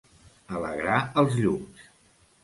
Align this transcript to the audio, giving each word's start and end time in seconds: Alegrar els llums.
Alegrar 0.59 0.95
els 1.23 1.37
llums. 1.43 1.85